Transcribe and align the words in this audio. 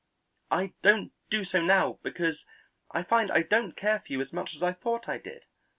I 0.49 0.73
don't 0.81 1.11
do 1.29 1.43
so 1.45 1.61
now, 1.61 1.99
because 2.01 2.43
I 2.89 3.03
find 3.03 3.29
I 3.29 3.43
don't 3.43 3.77
care 3.77 3.99
for 3.99 4.11
you 4.11 4.19
as 4.19 4.33
much 4.33 4.55
as 4.55 4.63
I 4.63 4.73
thought 4.73 5.07
I 5.07 5.19
did. 5.19 5.43